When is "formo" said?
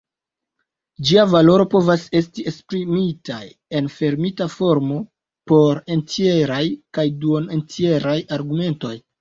4.55-4.97